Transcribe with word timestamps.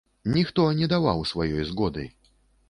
Ніхто 0.35 0.63
не 0.79 0.87
даваў 0.93 1.21
сваёй 1.33 1.69
згоды. 1.73 2.09